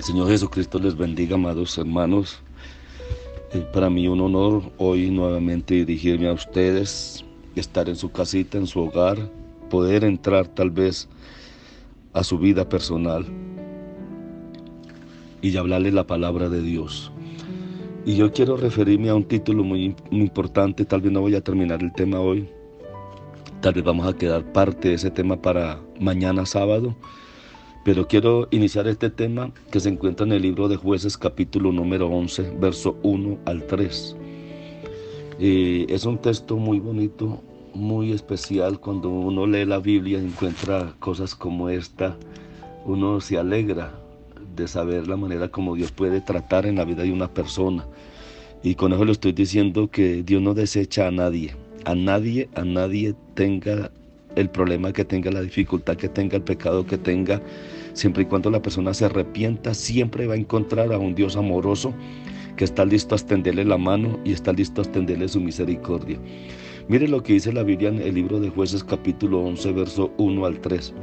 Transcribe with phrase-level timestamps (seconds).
[0.00, 2.40] El Señor Jesucristo les bendiga, amados hermanos.
[3.52, 7.22] Eh, para mí un honor hoy nuevamente dirigirme a ustedes,
[7.54, 9.18] estar en su casita, en su hogar,
[9.68, 11.06] poder entrar tal vez
[12.14, 13.26] a su vida personal
[15.42, 17.12] y hablarle la palabra de Dios.
[18.06, 21.44] Y yo quiero referirme a un título muy, muy importante, tal vez no voy a
[21.44, 22.48] terminar el tema hoy,
[23.60, 26.96] tal vez vamos a quedar parte de ese tema para mañana sábado
[27.84, 32.08] pero quiero iniciar este tema que se encuentra en el libro de jueces capítulo número
[32.08, 34.16] 11, verso 1 al 3.
[35.38, 38.80] es un texto muy bonito, muy especial.
[38.80, 42.16] Cuando uno lee la Biblia y encuentra cosas como esta,
[42.84, 43.98] uno se alegra
[44.54, 47.86] de saber la manera como Dios puede tratar en la vida de una persona.
[48.62, 51.56] Y con eso le estoy diciendo que Dios no desecha a nadie.
[51.86, 53.90] A nadie, a nadie tenga
[54.36, 57.40] el problema que tenga, la dificultad que tenga, el pecado que tenga,
[57.92, 61.92] siempre y cuando la persona se arrepienta, siempre va a encontrar a un Dios amoroso
[62.56, 66.18] que está listo a extenderle la mano y está listo a extenderle su misericordia.
[66.88, 70.44] Mire lo que dice la Biblia en el libro de jueces capítulo 11, verso 1
[70.44, 70.94] al 3.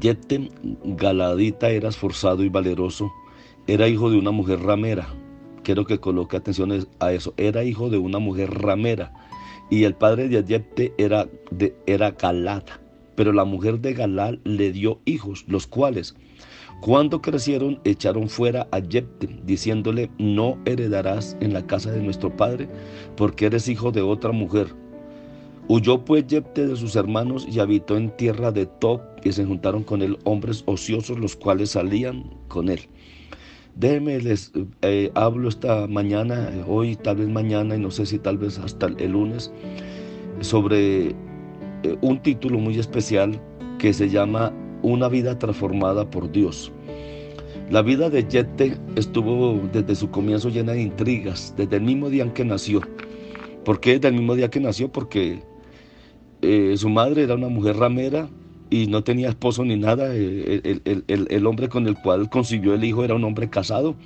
[0.00, 0.50] Yete
[0.84, 3.12] Galadita era esforzado y valeroso,
[3.66, 5.08] era hijo de una mujer ramera.
[5.62, 7.34] Quiero que coloque atención a eso.
[7.36, 9.12] Era hijo de una mujer ramera
[9.70, 12.80] y el padre de Ayepte era, de, era Galata.
[13.14, 16.14] Pero la mujer de Galal le dio hijos, los cuales,
[16.80, 22.68] cuando crecieron, echaron fuera a Yepte, diciéndole, no heredarás en la casa de nuestro padre,
[23.16, 24.68] porque eres hijo de otra mujer.
[25.68, 29.82] Huyó pues Yepte de sus hermanos y habitó en tierra de Tob, y se juntaron
[29.82, 32.80] con él hombres ociosos, los cuales salían con él.
[33.76, 38.38] Déjenme, les eh, hablo esta mañana, hoy, tal vez mañana, y no sé si tal
[38.38, 39.52] vez hasta el lunes,
[40.40, 41.14] sobre eh,
[42.00, 43.38] un título muy especial
[43.78, 44.50] que se llama
[44.80, 46.72] Una vida transformada por Dios.
[47.70, 52.22] La vida de Yete estuvo desde su comienzo llena de intrigas, desde el mismo día
[52.22, 52.80] en que nació.
[53.62, 54.90] ¿Por qué desde el mismo día que nació?
[54.90, 55.42] Porque
[56.40, 58.30] eh, su madre era una mujer ramera,
[58.70, 60.08] y no tenía esposo ni nada.
[60.12, 63.96] Eh, el, hombre con el cual consiguió el hijo era un hombre casado.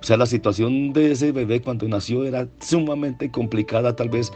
[0.00, 3.94] O sea, la situación de ese bebé cuando nació era sumamente complicada.
[3.94, 4.32] Tal vez,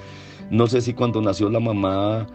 [0.51, 2.29] no sé si cuando nació la mamá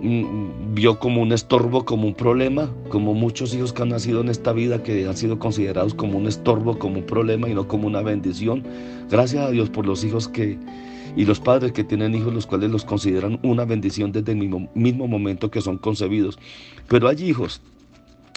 [0.00, 4.28] mm, vio como un estorbo, como un problema, como muchos hijos que han nacido en
[4.28, 7.88] esta vida que han sido considerados como un estorbo, como un problema y no como
[7.88, 8.62] una bendición.
[9.10, 10.56] Gracias a Dios por los hijos que,
[11.16, 14.70] y los padres que tienen hijos los cuales los consideran una bendición desde el mismo,
[14.74, 16.38] mismo momento que son concebidos.
[16.88, 17.60] Pero hay hijos,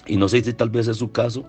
[0.07, 1.45] y no sé si tal vez es su caso,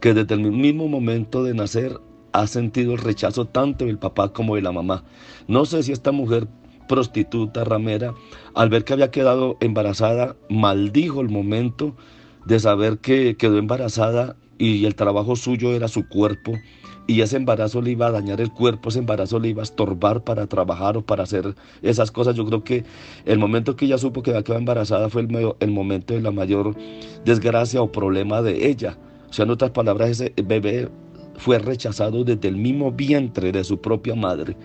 [0.00, 1.98] que desde el mismo momento de nacer
[2.32, 5.04] ha sentido el rechazo tanto del papá como de la mamá.
[5.46, 6.48] No sé si esta mujer
[6.88, 8.14] prostituta, ramera,
[8.54, 11.94] al ver que había quedado embarazada, maldijo el momento
[12.44, 16.52] de saber que quedó embarazada y el trabajo suyo era su cuerpo
[17.06, 20.24] y ese embarazo le iba a dañar el cuerpo, ese embarazo le iba a estorbar
[20.24, 22.34] para trabajar o para hacer esas cosas.
[22.34, 22.84] Yo creo que
[23.26, 26.74] el momento que ella supo que quedado embarazada fue el, el momento de la mayor
[27.24, 28.96] desgracia o problema de ella.
[29.28, 30.88] O sea, en otras palabras, ese bebé
[31.36, 34.56] fue rechazado desde el mismo vientre de su propia madre.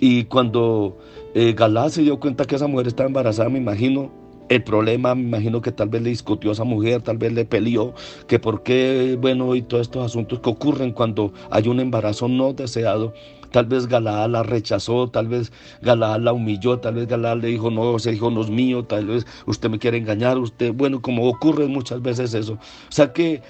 [0.00, 0.96] Y cuando
[1.34, 4.10] eh, Galá se dio cuenta que esa mujer estaba embarazada, me imagino,
[4.48, 7.44] el problema, me imagino que tal vez le discutió a esa mujer, tal vez le
[7.44, 7.94] peleó,
[8.26, 12.52] que por qué, bueno, y todos estos asuntos que ocurren cuando hay un embarazo no
[12.52, 13.12] deseado.
[13.52, 17.70] Tal vez Galaad la rechazó, tal vez Galaad la humilló, tal vez Galaad le dijo,
[17.70, 21.26] no, ese hijo no es mío, tal vez usted me quiere engañar, usted, bueno, como
[21.28, 22.54] ocurre muchas veces eso.
[22.54, 23.42] O sea que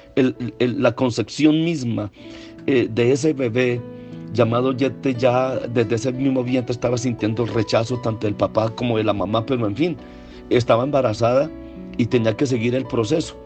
[0.61, 2.11] la concepción misma
[2.67, 3.81] eh, de ese bebé
[4.32, 8.99] llamado Yete ya desde ese mismo vientre estaba sintiendo el rechazo tanto del papá como
[8.99, 9.97] de la mamá, pero en fin,
[10.50, 11.50] estaba embarazada
[11.98, 13.37] y tenía que seguir el proceso.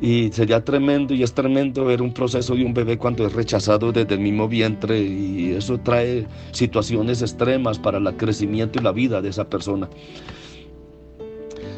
[0.00, 3.92] Y sería tremendo y es tremendo ver un proceso de un bebé cuando es rechazado
[3.92, 9.22] desde el mismo vientre y eso trae situaciones extremas para el crecimiento y la vida
[9.22, 9.88] de esa persona.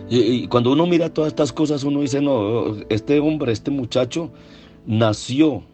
[0.08, 4.30] Y, cuando uno mira todas estas cosas, uno dice, no, este hombre, este muchacho,
[4.86, 5.64] nació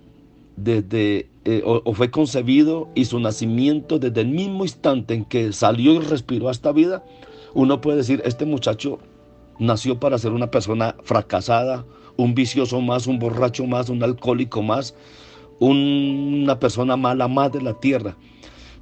[0.56, 5.94] desde eh, o, fue concebido y su nacimiento desde el mismo instante en que salió
[5.94, 7.04] y respiró a esta vida,
[7.54, 8.98] uno puede decir, este muchacho
[9.58, 11.84] nació para ser una persona fracasada,
[12.16, 14.94] un vicioso más, un borracho más, un alcohólico más,
[15.60, 18.16] una persona mala más de la tierra.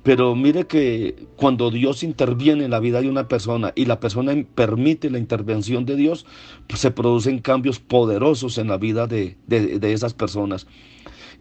[0.02, 4.32] Pero mire que cuando Dios interviene en la vida de una persona y la persona
[4.54, 6.24] permite la intervención de Dios,
[6.68, 10.66] pues se producen cambios poderosos en la vida de, de esas personas.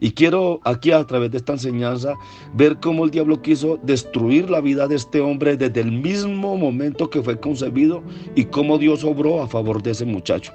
[0.00, 2.14] Y quiero aquí a través de esta enseñanza
[2.54, 7.10] ver cómo el diablo quiso destruir la vida de este hombre desde el mismo momento
[7.10, 8.02] que fue concebido
[8.34, 10.52] y cómo Dios obró a favor de ese muchacho.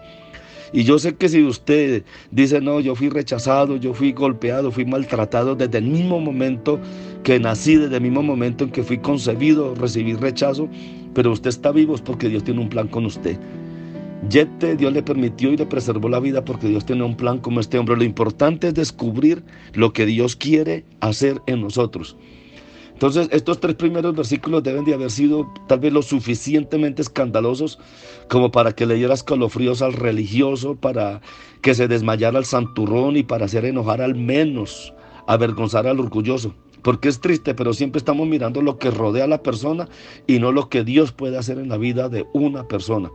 [0.74, 4.84] Y yo sé que si usted dice, no, yo fui rechazado, yo fui golpeado, fui
[4.84, 6.80] maltratado desde el mismo momento
[7.24, 10.68] que nací, desde el mismo momento en que fui concebido, recibí rechazo,
[11.14, 13.38] pero usted está vivo es porque Dios tiene un plan con usted.
[14.30, 17.60] Yete, Dios le permitió y le preservó la vida porque Dios tiene un plan como
[17.60, 17.96] este hombre.
[17.96, 19.44] Lo importante es descubrir
[19.74, 22.18] lo que Dios quiere hacer en nosotros.
[22.94, 27.78] Entonces, estos tres primeros versículos deben de haber sido tal vez lo suficientemente escandalosos
[28.30, 31.22] como para que le diera escalofríos al religioso, para
[31.62, 34.94] que se desmayara al santurrón y para hacer enojar al menos,
[35.28, 36.56] avergonzar al orgulloso.
[36.84, 39.90] Porque es triste, pero siempre estamos mirando lo que rodea a la persona
[40.26, 43.12] y no lo que Dios puede hacer en la vida de una persona.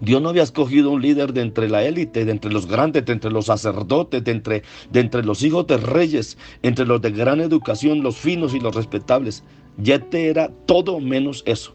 [0.00, 3.12] Dios no había escogido un líder de entre la élite, de entre los grandes, de
[3.12, 7.40] entre los sacerdotes, de entre, de entre los hijos de reyes, entre los de gran
[7.40, 9.42] educación, los finos y los respetables.
[9.78, 11.74] Yete era todo menos eso.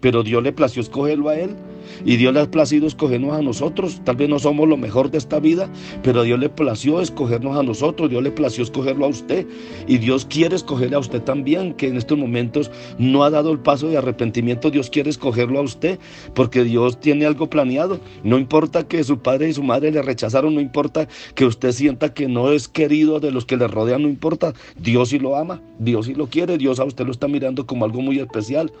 [0.00, 1.56] Pero Dios le plació escogerlo a él
[2.04, 4.00] y Dios le ha placido escogernos a nosotros.
[4.04, 5.68] Tal vez no somos lo mejor de esta vida,
[6.02, 8.10] pero Dios le plació escogernos a nosotros.
[8.10, 9.46] Dios le plació escogerlo a usted.
[9.86, 13.58] Y Dios quiere escogerle a usted también, que en estos momentos no ha dado el
[13.58, 14.70] paso de arrepentimiento.
[14.70, 15.98] Dios quiere escogerlo a usted,
[16.34, 18.00] porque Dios tiene algo planeado.
[18.22, 22.14] No importa que su padre y su madre le rechazaron, no importa que usted sienta
[22.14, 24.52] que no es querido de los que le rodean, no importa.
[24.76, 27.84] Dios sí lo ama, Dios sí lo quiere, Dios a usted lo está mirando como
[27.84, 28.72] algo muy especial.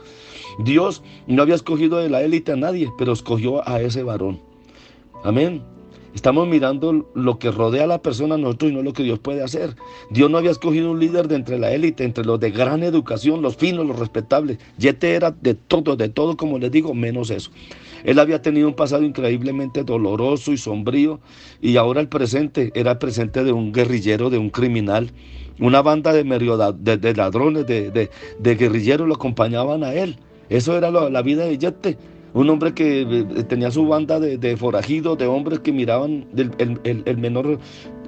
[0.58, 4.40] Dios no había escogido de la élite a nadie, pero escogió a ese varón.
[5.22, 5.62] Amén.
[6.14, 9.18] Estamos mirando lo que rodea a la persona a nosotros y no lo que Dios
[9.18, 9.74] puede hacer.
[10.10, 13.42] Dios no había escogido un líder de entre la élite, entre los de gran educación,
[13.42, 14.58] los finos, los respetables.
[14.78, 17.50] Yete era de todo, de todo, como les digo, menos eso.
[18.04, 21.18] Él había tenido un pasado increíblemente doloroso y sombrío
[21.60, 25.10] y ahora el presente era el presente de un guerrillero, de un criminal.
[25.58, 28.08] Una banda de, de, ladrones, de,
[28.40, 30.16] guerrilleros lo acompañaban a él.
[30.48, 31.98] Eso era la vida de Yete
[32.34, 37.58] un hombre que eh, tenía su banda de, forajidos, de hombres que miraban el, menor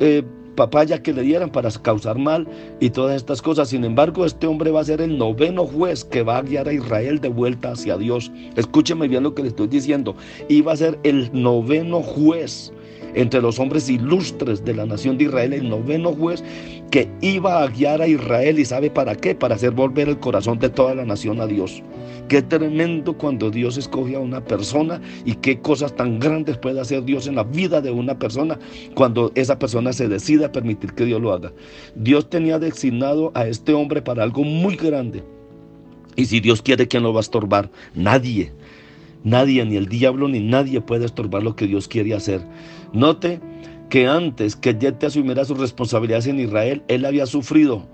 [0.00, 0.22] eh,
[0.56, 2.48] papaya que le dieran para causar mal
[2.80, 3.68] y todas estas cosas.
[3.68, 6.72] Sin embargo, este hombre va a ser el noveno juez que va a guiar a
[6.72, 8.32] Israel de vuelta hacia Dios.
[8.56, 10.16] Escúcheme bien lo que le estoy diciendo.
[10.48, 12.72] Iba a ser el noveno juez
[13.16, 16.44] entre los hombres ilustres de la nación de Israel, el noveno juez
[16.90, 20.58] que iba a guiar a Israel y sabe para qué, para hacer volver el corazón
[20.58, 21.82] de toda la nación a Dios.
[22.28, 27.04] Qué tremendo cuando Dios escoge a una persona y qué cosas tan grandes puede hacer
[27.04, 28.58] Dios en la vida de una persona
[28.94, 31.52] cuando esa persona se decide a permitir que Dios lo haga.
[31.94, 35.22] Dios tenía designado a este hombre para algo muy grande.
[36.16, 37.70] Y si Dios quiere, ¿quién lo va a estorbar?
[37.94, 38.52] Nadie.
[39.26, 42.46] Nadie, ni el diablo, ni nadie puede estorbar lo que Dios quiere hacer.
[42.92, 43.40] Note
[43.88, 47.88] que antes que te asumiera sus responsabilidades en Israel, él había sufrido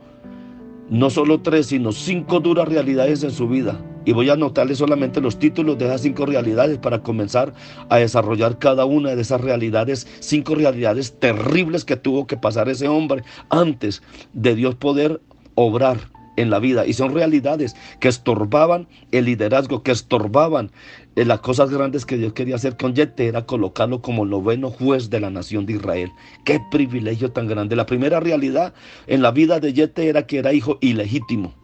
[0.90, 3.80] no solo tres, sino cinco duras realidades en su vida.
[4.04, 7.54] Y voy a anotarle solamente los títulos de esas cinco realidades para comenzar
[7.88, 12.88] a desarrollar cada una de esas realidades, cinco realidades terribles que tuvo que pasar ese
[12.88, 14.02] hombre antes
[14.34, 15.22] de Dios poder
[15.54, 16.86] obrar en la vida.
[16.86, 20.70] Y son realidades que estorbaban el liderazgo, que estorbaban
[21.16, 25.10] eh, las cosas grandes que Dios quería hacer con Yete, era colocarlo como noveno juez
[25.10, 26.10] de la nación de Israel.
[26.44, 27.76] Qué privilegio tan grande.
[27.76, 28.74] La primera realidad
[29.06, 31.54] en la vida de Yete era que era hijo ilegítimo.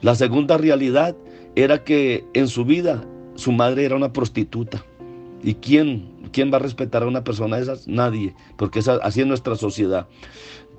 [0.00, 1.16] La segunda realidad
[1.54, 3.04] era que en su vida
[3.36, 4.84] su madre era una prostituta.
[5.42, 7.88] ¿Y quién, quién va a respetar a una persona de esas?
[7.88, 10.06] Nadie, porque es así es nuestra sociedad.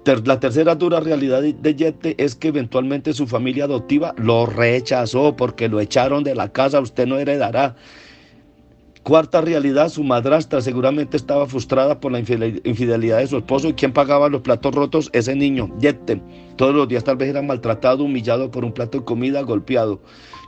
[0.06, 5.70] La tercera dura realidad de Yete es que eventualmente su familia adoptiva lo rechazó porque
[5.70, 7.76] lo echaron de la casa, usted no heredará.
[9.04, 13.92] Cuarta realidad, su madrastra seguramente estaba frustrada por la infidelidad de su esposo y quien
[13.92, 16.22] pagaba los platos rotos, ese niño, Yete.
[16.56, 20.00] Todos los días tal vez era maltratado, humillado por un plato de comida, golpeado.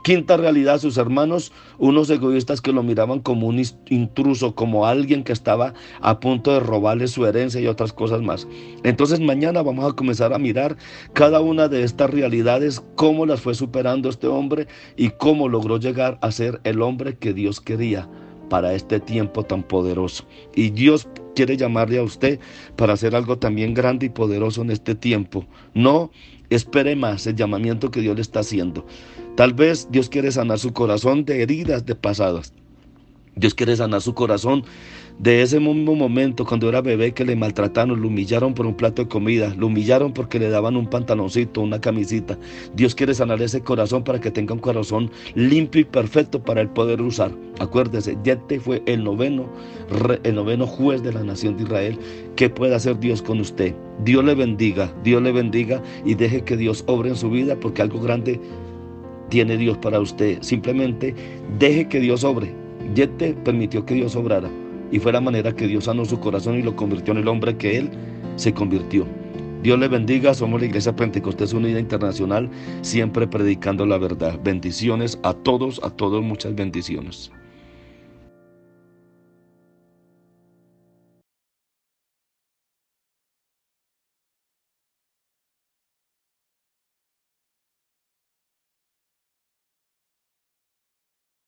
[0.05, 5.33] Quinta realidad, sus hermanos, unos egoístas que lo miraban como un intruso, como alguien que
[5.33, 8.47] estaba a punto de robarle su herencia y otras cosas más.
[8.85, 10.77] Entonces mañana vamos a comenzar a mirar
[11.11, 16.19] cada una de estas realidades, cómo las fue superando este hombre y cómo logró llegar
[16.21, 18.07] a ser el hombre que Dios quería
[18.49, 20.25] para este tiempo tan poderoso.
[20.55, 22.39] Y Dios quiere llamarle a usted
[22.75, 25.45] para hacer algo también grande y poderoso en este tiempo.
[25.73, 26.11] No
[26.49, 28.85] espere más el llamamiento que Dios le está haciendo.
[29.35, 32.53] Tal vez Dios quiere sanar su corazón de heridas de pasadas.
[33.35, 34.63] Dios quiere sanar su corazón
[35.17, 39.03] de ese mismo momento cuando era bebé que le maltrataron, lo humillaron por un plato
[39.03, 42.37] de comida, lo humillaron porque le daban un pantaloncito, una camisita.
[42.75, 46.69] Dios quiere sanar ese corazón para que tenga un corazón limpio y perfecto para él
[46.69, 47.31] poder usar.
[47.59, 49.49] Acuérdese, Yete fue el noveno,
[50.23, 51.97] el noveno juez de la nación de Israel.
[52.35, 53.73] ¿Qué puede hacer Dios con usted?
[54.03, 57.81] Dios le bendiga, Dios le bendiga y deje que Dios obre en su vida porque
[57.81, 58.41] algo grande
[59.29, 60.39] tiene Dios para usted.
[60.41, 61.15] Simplemente
[61.57, 62.53] deje que Dios obre.
[62.93, 64.49] Yete permitió que Dios obrara
[64.91, 67.57] y fue la manera que Dios sanó su corazón y lo convirtió en el hombre
[67.57, 67.89] que él
[68.35, 69.05] se convirtió.
[69.63, 72.49] Dios le bendiga, somos la Iglesia Pentecostés Unida Internacional,
[72.81, 74.39] siempre predicando la verdad.
[74.43, 77.31] Bendiciones a todos, a todos, muchas bendiciones.